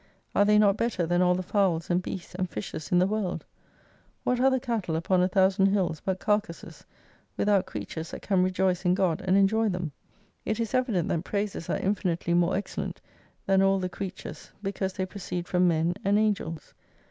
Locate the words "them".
9.69-9.91